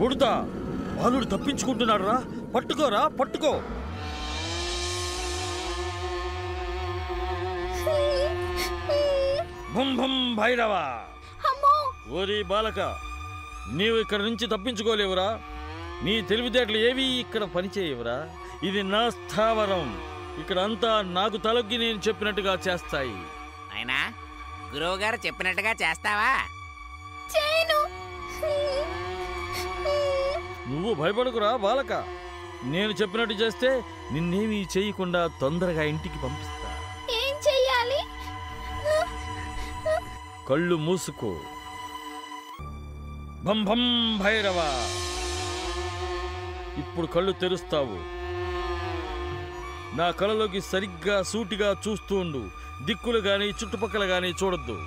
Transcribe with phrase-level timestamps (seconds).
[0.00, 0.32] బుడతా
[0.98, 2.16] బాలుడు తప్పించుకుంటున్నాడు రా
[2.54, 3.52] పట్టుకోరా పట్టుకో.
[9.74, 10.84] భం భం భైరవా.
[11.48, 11.74] అమ్మో.
[12.20, 12.80] ఓరి బాలక
[13.72, 15.28] నీవు ఇక్కడ నుంచి తప్పించుకోలేవురా.
[16.02, 18.16] నీ తెలివితేటలు ఏవి ఇక్కడ పనిచేయవురా.
[18.62, 19.84] ఇది నా స్థావరం.
[20.40, 23.18] ఇక్కడ అంతా నాకు తలొగ్గి నేను చెప్పినట్టుగా చేస్తాయి.
[23.74, 23.98] అయినా
[24.74, 26.32] గురువు గారు చెప్పినట్టుగా చేస్తావా?
[27.34, 27.80] చేయను.
[30.70, 31.92] నువ్వు భయపడకురా బాలక.
[32.64, 36.78] నేను చెప్పినట్టు చేస్తే నిన్నేమీ చేయకుండా తొందరగా ఇంటికి పంపిస్తా.
[37.10, 38.00] ఏం చెయ్యాలి?
[40.48, 41.36] కళ్ళు మూసుకో.
[43.44, 44.58] భం భం భైరవ.
[46.78, 48.20] ఇప్పుడు కళ్ళు తెరుస్తావు.
[49.96, 52.48] నా కళ్ళలోకి సరిగ్గా సూటిగా చూస్తూ ఉండు.
[52.82, 54.82] దిక్కులు గాని చుట్టుపక్కల గాని చూడొద్దు.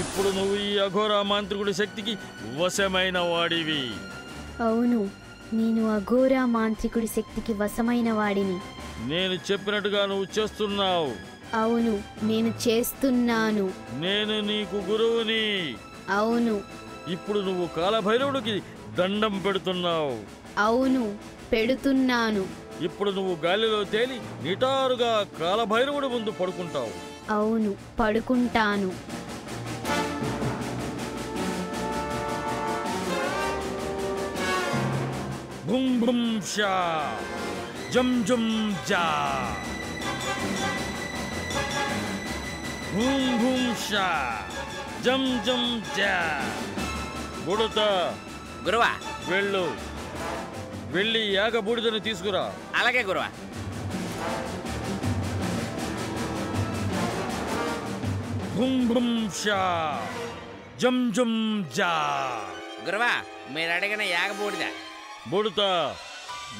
[0.00, 2.16] ఇప్పుడు నువ్వు ఈ అఘోర మాంత్రికుడి శక్తికి
[2.58, 3.82] వశమైన వాడివి.
[4.62, 5.10] అవును
[5.52, 8.58] నేను అఘోర మాంత్రికుడి శక్తికి వశమైన వాడిని.
[9.08, 11.12] నేను చెప్పినట్టుగా నువ్వు చేస్తున్నావు.
[11.56, 13.70] అవును నేను చేస్తున్నాను.
[13.94, 15.74] నేను నీకు గురువుని.
[16.10, 16.60] అవును.
[17.08, 18.62] ఇప్పుడు నువ్వు కాలభైరవుడికి
[18.98, 20.16] దండం పెడుతున్నావు.
[20.58, 21.14] అవును
[21.52, 22.44] పెడుతున్నాను.
[22.80, 27.10] ఇప్పుడు నువ్వు గాలిలో తేలి నిటారుగా కాలభైరవుడి ముందు పడుకుంటావు.
[27.30, 28.92] అవును పడుకుంటాను.
[35.80, 36.72] భుం భుం షా
[37.90, 39.04] జం జం జా
[42.94, 44.08] భూం భూం షా
[45.04, 46.12] జం జం జా
[47.46, 47.78] బుడత.
[48.64, 48.90] గురువా.
[49.28, 49.64] వెళ్ళు.
[50.90, 52.52] వెళ్ళి యాగ బూడిదని తీసుకురా.
[52.76, 53.28] అలాగే గురువా.
[58.56, 59.62] భుం భుం షా
[60.80, 61.92] జం జం జా
[62.84, 63.12] గురువా
[63.50, 64.89] మీరు అడిగిన యాగబూడిద
[65.28, 65.60] బుడత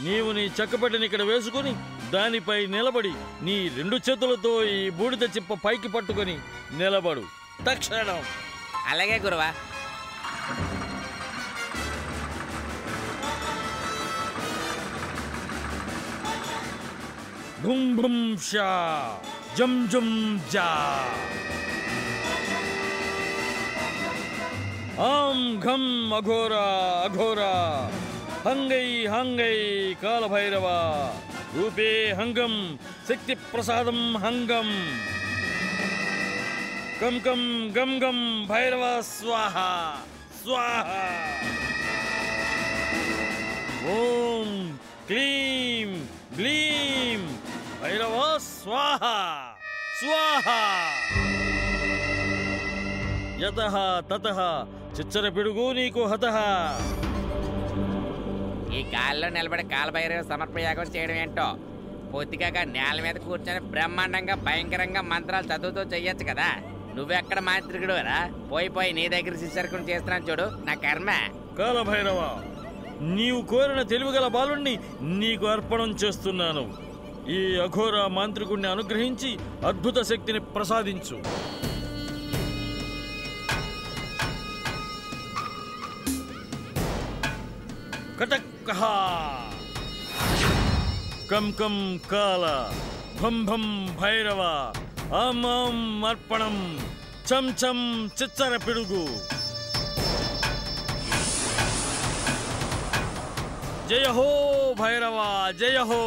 [0.03, 1.77] నీవు నీ చెక్కపెట్టని ఇక్కడ వేసుకుని
[2.11, 3.13] దానిపై నిలబడి
[3.43, 6.39] నీ రెండు చేతులతో ఈ బూడిద చిప్ప పైకి పట్టుకొని
[6.77, 7.23] నిలబడు.
[7.67, 8.23] తక్షణం.
[8.87, 9.55] అలాగే గురువా.
[17.63, 19.19] భుం భుం షా
[19.59, 20.67] జం జం జా.
[25.01, 26.53] ఆం ఘం అఘోర
[27.05, 27.41] అఘోర.
[28.45, 29.57] హంగై హంగై
[30.03, 30.67] కాలభైరవ
[31.57, 32.53] రూపే హంగం
[33.09, 34.69] శక్తి ప్రసాదం హంగం
[37.01, 37.43] కం కం
[37.77, 38.19] గం గం
[38.49, 39.57] భైరవ స్వాహ
[40.41, 40.89] స్వాహ
[43.95, 44.51] ఓం
[45.09, 45.93] క్లీం
[46.39, 47.23] గ్లీం
[47.83, 48.17] భైరవ
[48.51, 49.05] స్వాహ
[50.01, 50.49] స్వాహ
[53.43, 53.61] యత
[54.11, 54.29] తత
[54.97, 56.27] చిచ్చర పిడుగు నీకు హత
[58.77, 61.47] ఈ గాలిలో నిలబడి కాలభైరవ సమర్పయాగం చేయడం ఏంటో?
[62.13, 66.49] పొత్తికగా నేల మీద కూర్చొని బ్రహ్మాండంగా భయంకరంగా మంత్రాలు చదువుతూ చెయ్యొచ్చు కదా?
[66.95, 71.11] నువ్వెక్కడ మాంత్రికుడు రా పోయి పోయి నీ దగ్గర శిష్యర్కం చేస్తున్నాను చూడు నా కర్మ.
[71.59, 72.21] కాలభైరవ
[73.17, 76.65] నీవు కోరిన తెలివిగల బాలుణ్ణి నీకు అర్పణం చేస్తున్నాను.
[77.29, 79.31] ఈ అఘోర మాంత్రికుణ్ణి అనుగ్రహించి
[79.67, 81.17] అద్భుత శక్తిని ప్రసాదించు.
[88.67, 88.95] కహా
[91.31, 91.77] కం కం
[92.07, 92.45] కాల
[93.21, 93.65] భం భం
[94.01, 94.43] భైరవ
[95.17, 95.43] ఆం
[96.07, 96.57] అర్పణం
[97.31, 97.79] చం చం
[98.19, 99.03] చిచ్చర పిడుగు
[103.91, 104.29] జయ హో
[104.81, 105.19] భైరవ
[105.61, 106.03] జయ హో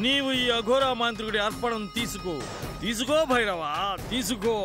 [0.00, 2.34] నీవు ఈ అఘోర మాంత్రికుడి అర్పణం తీసుకో
[2.80, 3.62] తీసుకో భైరవ
[4.10, 4.56] తీసుకో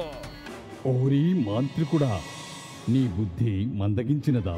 [0.91, 2.13] ఓరి మాంత్రికుడా
[2.87, 4.57] నీ బుద్ధి మందగించినదా?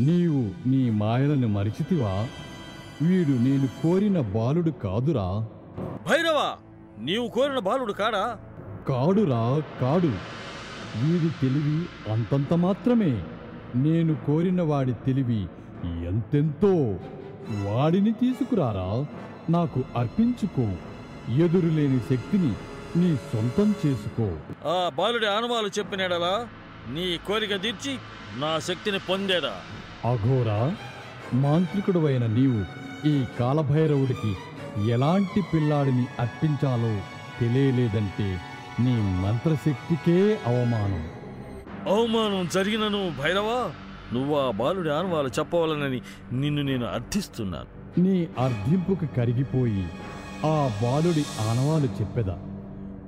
[0.00, 2.28] నీవు నీ మాయలను మరిచితివా?
[3.02, 5.46] వీడు నేను కోరిన బాలుడు కాదురా.
[6.08, 6.56] భైరవ
[6.98, 8.38] నీవు కోరిన బాలుడు కాడా?
[8.88, 10.12] కాడురా కాడు.
[11.04, 13.22] వీడి తెలివి అంతంత మాత్రమే.
[13.74, 15.48] నేను కోరిన వాడి తెలివి
[15.84, 17.00] ఎంతెంతో.
[17.64, 19.06] వాడిని తీసుకురారా?
[19.50, 20.72] నాకు అర్పించుకో.
[21.32, 22.52] ఎదురులేని శక్తిని
[22.96, 24.38] నీ సొంతం చేసుకో.
[24.68, 26.48] ఆ బాలుడి ఆనవాలు చెప్పినాడలా?
[26.90, 27.98] నీ కోరిక తీర్చి
[28.36, 29.56] నా శక్తిని పొందేదా?
[30.04, 30.76] అఘోరా
[31.34, 32.64] మాంత్రికుడువైన నీవు
[33.08, 34.36] ఈ కాలభైరవుడికి
[34.90, 37.00] ఎలాంటి పిల్లాడిని అర్పించాలో
[37.40, 38.40] తెలియలేదంటే
[38.80, 41.08] నీ మంత్రశక్తికే అవమానం.
[41.88, 43.70] అవమానం జరిగినను భైరవ
[44.12, 46.00] నువ్వు ఆ బాలుడి ఆనవాలు చెప్పవాలనని
[46.32, 48.00] నిన్ను నేను అర్థిస్తున్నాను.
[48.00, 49.88] నీ అర్ధింపుకు కరిగిపోయి
[50.46, 52.38] ఆ బాలుడి ఆనవాలు చెప్పెదా.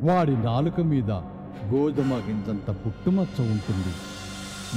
[0.03, 1.11] వాడి నాలుక మీద
[1.75, 3.95] గోధుమ గింజంత పుట్టుమచ్చ ఉంటుంది.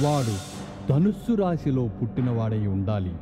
[0.04, 3.14] వాడు ధనుస్సు రాశిలో పుట్టినవాడై ఉండాలి.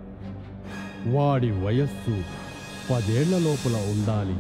[1.17, 2.15] వాడి వయస్సు
[2.91, 4.37] పదేళ్ళ లోపల ఉండాలి.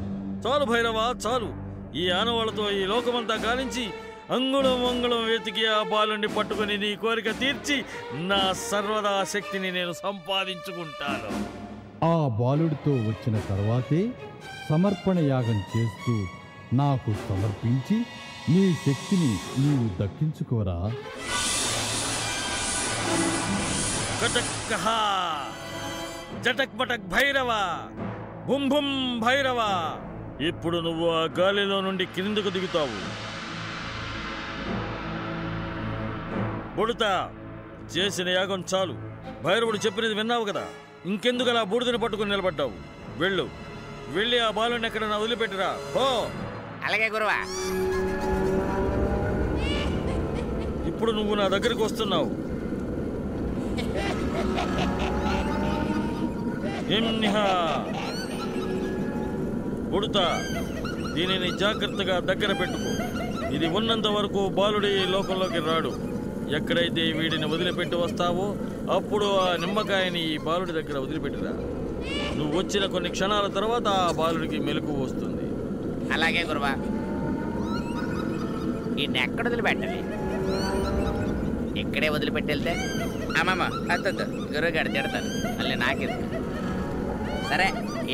[0.48, 1.50] చాలు భైరవ చాలు.
[1.98, 3.84] ఈ ఆనవాళ్ళతో ఈ లోకమంతా గాలించి
[4.30, 7.84] అంగుళం అంగుళం వెతికి ఆ బాలుని పట్టుకుని నీ కోరిక తీర్చి
[8.14, 11.30] నా సర్వదా శక్తిని నేను సంపాదించుకుంటాను.
[12.04, 14.10] ఆ బాలుడితో వచ్చిన తర్వాతే
[14.70, 16.14] సమర్పణ యాగం చేస్తూ
[16.76, 17.98] నాకు సమర్పించి
[18.48, 20.92] నీ శక్తిని నీవు దక్కించుకోరా.
[24.20, 24.86] కటక్కహ
[26.42, 27.50] జటక్ పటక్ భైరవ
[28.46, 29.60] బుం బుం భైరవ
[30.40, 32.96] ఇప్పుడు నువ్వు ఆ గాలిలో నుండి క్రిందకు దిగుతావు.
[36.76, 37.30] బుడత
[37.96, 38.94] చేసిన యాగం చాలు.
[39.44, 40.64] భైరవుడు చెప్పినది విన్నావు కదా?
[41.06, 42.72] ఇంకెందుకు అలా బూడిదని పట్టుకుని నిలబడ్డావు?
[43.18, 43.48] వెళ్ళు.
[44.08, 45.70] వెళ్ళి ఆ బాలుని ఎక్కడన్నా వదిలిపెట్టిరా.
[45.98, 46.04] ఓ
[46.84, 47.36] అలాగే గురువా.
[50.88, 52.51] ఇప్పుడు నువ్వు నా దగ్గరికి వస్తున్నావు.
[56.92, 57.36] హింహ
[59.96, 60.24] ఉడుతా
[61.14, 62.90] దీనిని జాగ్రత్తగా దగ్గర పెట్టుకో.
[63.56, 65.92] ఇది ఉన్నంత వరకు బాలుడి లోకంలోకి రాడు.
[66.58, 68.46] ఎక్కడైతే వీడిని వదిలిపెట్టి వస్తావో
[68.96, 71.52] అప్పుడు ఆ నిమ్మకాయని ఈ బాలుడి దగ్గర వదిలిపెట్టిరా.
[72.38, 75.46] నువ్వు వచ్చిన కొన్ని క్షణాల తర్వాత ఆ బాలుడికి మెలకు వస్తుంది.
[76.14, 76.72] అలాగే గురువా.
[79.02, 80.00] ఈ ఎక్కడ వదిలిపెట్టాలి?
[81.82, 82.74] ఇక్కడే వదిలిపెట్టి వెళ్తే
[83.40, 83.62] అమ్మమ్మ
[83.92, 84.24] అద్దద్దు
[84.54, 85.28] గురువుగారు తిడతారు.
[85.58, 86.41] మళ్ళీ నాకెళ్తాను
[87.50, 87.66] సరే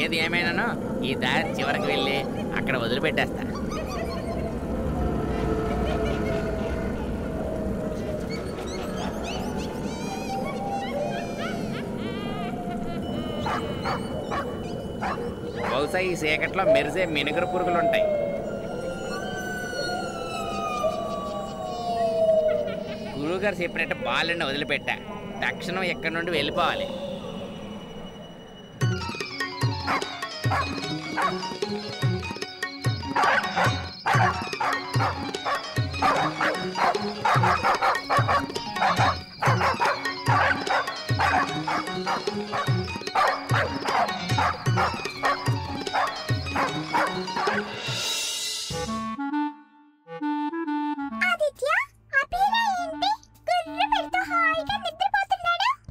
[0.02, 0.68] ఏది ఏమైనానో
[1.08, 2.16] ఈ దారి చివరికి వెళ్ళి
[2.58, 3.44] అక్కడ వదిలిపెట్టేస్తా.
[15.70, 18.06] బహుశా ఈ చీకట్లో మెరిసే మినుగురు పురుగులు ఉంటాయి
[23.20, 24.94] గురువుగారు చెప్పినట్టు బాలని వదిలిపెట్టా.
[25.44, 26.86] తక్షణం ఎక్కడి నుండి వెళ్ళిపోవాలి.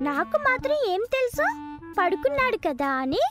[0.01, 1.45] నాకు మాత్రం ఏం తెలుసు?
[1.99, 3.21] పడుకున్నాడు కదా అని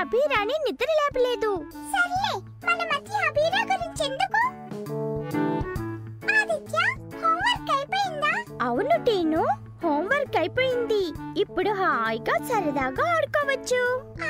[0.00, 1.64] అభిరాని నిద్ర లేపలేదు.
[1.92, 2.34] సర్లే
[2.66, 4.40] మన మధ్య అభిరా గురించి ఎందుకు?
[6.38, 6.78] ఆదిత్య
[7.18, 8.32] హోంవర్క్ అయిపోయిందా?
[8.62, 9.42] అవును టీను
[9.84, 11.02] హోంవర్క్ అయిపోయింది.
[11.40, 13.82] ఇప్పుడు హాయిగా సరదాగా ఆడుకోవచ్చు.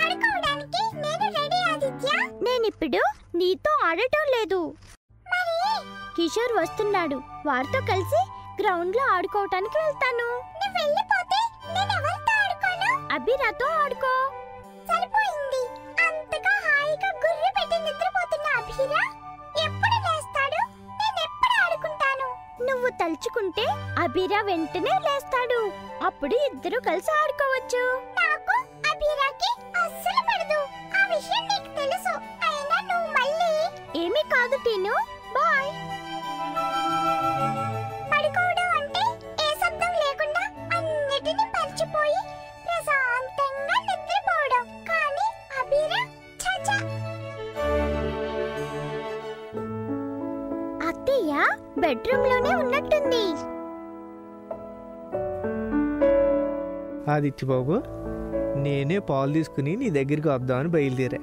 [0.04, 2.08] ఆడుకోవడానికి నేను రెడీ ఆదిత్య.
[2.42, 3.02] నేను ఇప్పుడు
[3.34, 4.74] నీతో ఆడటం లేదు.
[6.16, 7.16] కిషోర్ వస్తున్నాడు.
[7.46, 8.20] వారితో కలిసి
[8.62, 10.28] గ్రౌండ్లో ఆడుకోవటానికి వెళ్తాను.
[13.14, 14.14] అభిరాతో ఆడుకో.
[24.16, 25.72] అభిరా వెంటనే లేస్తాడు.
[26.04, 27.82] అప్పుడు ఇద్దరు కలిసి ఆడుకోవచ్చు.
[28.20, 28.54] నాకు
[28.90, 30.60] అభిరాకి అస్సలు పడదు.
[30.98, 32.14] ఆ విషయం నీకు తెలుసు.
[32.48, 33.52] అయినా నువ్వు మళ్ళీ
[34.04, 35.15] ఏమీ కాదు టీను.
[57.08, 57.82] ఆదిత్యబాబు
[58.56, 61.18] నేనే పాలు తీసుకుని నీ దగ్గరికి వద్దామని బయలుదేరా.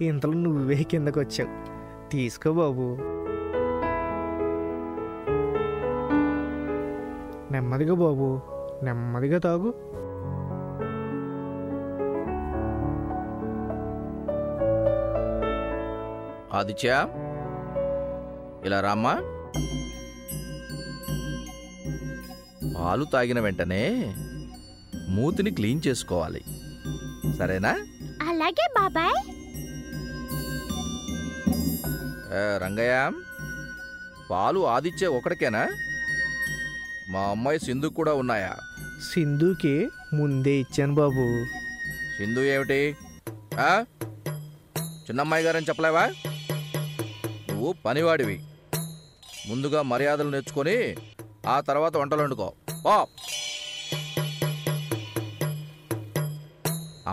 [0.00, 1.74] ఇంతలో నువ్వే కిందకు వచ్చావు.
[2.10, 2.96] తీసుకో బాబు.
[7.52, 8.40] నెమ్మదిగా బాబు.
[8.82, 9.74] నెమ్మదిగా తాగు.
[16.54, 17.06] ఆదిత్య
[18.64, 19.14] ఇలా రామ్మా.
[22.78, 24.14] పాలు తాగిన వెంటనే
[25.08, 26.44] మూతిని క్లీన్ చేసుకోవాలి.
[27.38, 27.70] సరేనా?
[28.28, 29.34] అలాగే బాబాయ్.
[32.34, 33.10] ఏ, రంగయ్య
[34.30, 35.68] పాలు ఆదిత్య ఒకడికేనా?
[37.10, 38.56] మా అమ్మాయి సింధు కూడా ఉన్నాయా?
[39.14, 41.44] సింధుకి ముందే ఇచ్చాను బాబు.
[42.18, 42.96] సింధు ఏమిటి?
[43.60, 43.84] ఆ?
[44.78, 46.06] చిన్నమ్మాయి గారని చెప్పలేవా?
[47.50, 48.42] నువ్వు పనివాడివి.
[49.48, 50.96] ముందుగా మర్యాదలు నేర్చుకొని
[51.48, 52.52] ఆ తర్వాత వంటలు వండుకో.
[52.84, 53.06] పో.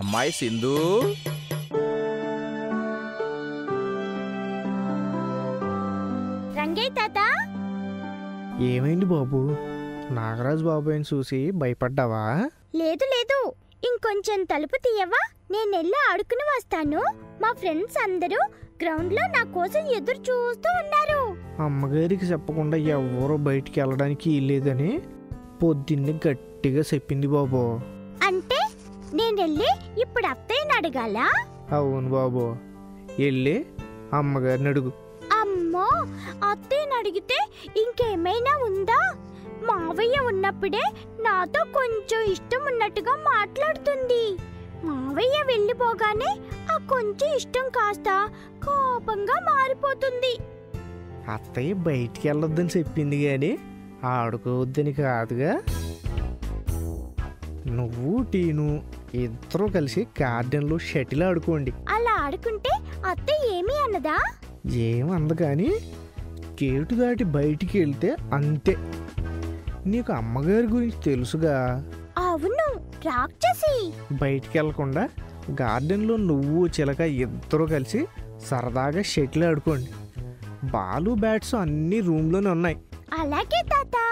[0.02, 0.76] అమ్మాయి సింధు.
[6.60, 7.20] రంగయ్య తాత.
[8.62, 9.40] ఏమైంది బాబు?
[10.14, 12.50] నాగరాజు బాబాయ్ని చూసి భయపడ్డావా?
[12.76, 13.40] లేదు లేదు.
[13.84, 17.02] ఇంకొంచెం తలుపు తీయవా నేను వెళ్ళి ఆడుకుని వస్తాను.
[17.42, 18.40] మా ఫ్రెండ్స్ అందరూ
[18.84, 21.22] గ్రౌండ్లో నా కోసం ఎదురు చూస్తూ ఉన్నారు.
[21.64, 25.02] అమ్మగారికి చెప్పకుండా ఎవరో బయటికి వెళ్ళడానికి లేదని
[25.64, 27.62] పొద్దున్నే గట్టిగా చెప్పింది బాబు.
[29.42, 29.70] వెళ్ళి
[30.02, 31.26] ఇప్పుడు అత్తయ్యని అడగాలా?
[31.72, 32.44] అవును బాబు.
[33.20, 33.66] వెళ్ళి
[34.14, 34.92] అమ్మగారిని అడుగు.
[35.40, 35.88] అమ్మో
[36.50, 37.38] అత్తయ్యని అడిగితే
[37.82, 39.02] ఇంకేమైనా ఉందా?
[39.64, 40.84] మావయ్య ఉన్నప్పుడే
[41.22, 44.24] నాతో కొంచెం ఇష్టం ఉన్నట్టుగా మాట్లాడుతుంది.
[44.84, 46.32] మావయ్య వెళ్ళిపోగానే
[46.74, 48.10] ఆ కొంచెం ఇష్టం కాస్త
[48.64, 50.34] కోపంగా మారిపోతుంది.
[51.32, 53.52] అత్తయ్య బయటికి వెళ్ళొద్దని చెప్పింది కానీ
[54.06, 55.52] ఆడుకోవద్దని కాదుగా.
[57.68, 58.68] నువ్వు టీను
[59.14, 61.72] ఇద్దరూ కలిసి గార్డెన్లో షటిల్ ఆడుకోండి.
[61.72, 62.70] అలా ఆడుకుంటే
[63.06, 64.18] అత్తయ్య ఏమీ అన్నదా
[64.74, 65.72] ఏమంద కానీ
[66.64, 68.78] గేటు దాటి బయటికి వెళ్తే అంతే.
[69.86, 71.86] నీకు అమ్మగారి గురించి తెలుసుగా?
[72.18, 75.10] అవును రాక్షసి బయటికి వెళ్ళకుండా
[75.52, 78.08] గార్డెన్లో నువ్వు చిలక ఇద్దరు కలిసి
[78.46, 79.90] సరదాగా షటిల్ ఆడుకోండి.
[80.64, 82.78] బాలు బ్యాట్స్ అన్నీ రూమ్లోనే ఉన్నాయి.
[83.20, 84.11] అలాగే తాత.